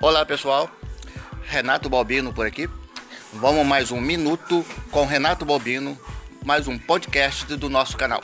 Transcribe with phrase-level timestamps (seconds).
[0.00, 0.70] Olá pessoal,
[1.44, 2.68] Renato Balbino por aqui.
[3.32, 5.98] Vamos mais um minuto com Renato Balbino,
[6.44, 8.22] mais um podcast do nosso canal.